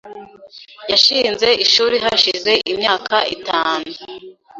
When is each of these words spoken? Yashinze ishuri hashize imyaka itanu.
Yashinze 0.91 1.47
ishuri 1.65 1.95
hashize 2.05 2.51
imyaka 2.71 3.17
itanu. 3.35 3.89